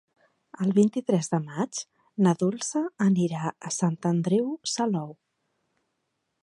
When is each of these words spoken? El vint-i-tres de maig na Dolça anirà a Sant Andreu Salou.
El 0.65 0.71
vint-i-tres 0.77 1.29
de 1.33 1.39
maig 1.43 1.81
na 2.27 2.33
Dolça 2.39 2.83
anirà 3.09 3.53
a 3.71 3.75
Sant 3.79 4.01
Andreu 4.13 4.53
Salou. 4.77 5.15